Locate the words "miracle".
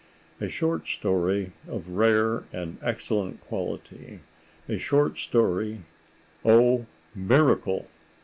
7.13-7.85